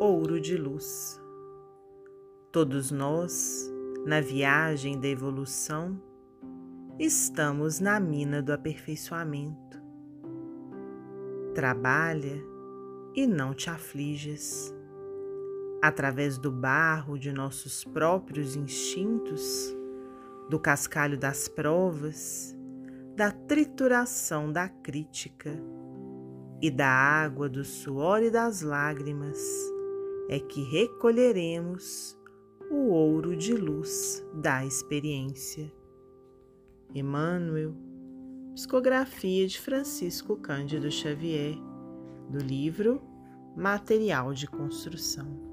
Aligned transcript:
ouro 0.00 0.40
de 0.40 0.56
luz. 0.56 1.20
Todos 2.50 2.90
nós, 2.90 3.70
na 4.06 4.18
viagem 4.18 4.98
da 4.98 5.06
evolução, 5.06 6.00
estamos 6.98 7.80
na 7.80 8.00
mina 8.00 8.40
do 8.40 8.50
aperfeiçoamento. 8.50 9.78
Trabalha 11.54 12.42
e 13.14 13.26
não 13.26 13.52
te 13.52 13.68
afliges. 13.68 14.74
Através 15.82 16.38
do 16.38 16.50
barro 16.50 17.18
de 17.18 17.30
nossos 17.30 17.84
próprios 17.84 18.56
instintos, 18.56 19.76
do 20.48 20.58
cascalho 20.58 21.18
das 21.18 21.46
provas, 21.46 22.56
da 23.14 23.30
trituração 23.30 24.50
da 24.50 24.66
crítica 24.66 25.50
e 26.62 26.70
da 26.70 26.88
água 26.88 27.50
do 27.50 27.62
suor 27.62 28.22
e 28.22 28.30
das 28.30 28.62
lágrimas, 28.62 29.69
é 30.30 30.38
que 30.38 30.62
recolheremos 30.62 32.16
o 32.70 32.90
ouro 32.90 33.36
de 33.36 33.52
luz 33.52 34.24
da 34.32 34.64
experiência. 34.64 35.72
Emmanuel, 36.94 37.74
psicografia 38.54 39.44
de 39.48 39.58
Francisco 39.58 40.36
Cândido 40.36 40.88
Xavier, 40.88 41.56
do 42.28 42.38
livro 42.38 43.02
Material 43.56 44.32
de 44.32 44.46
Construção. 44.46 45.49